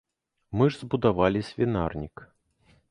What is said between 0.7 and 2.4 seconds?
ж збудавалі свінарнік.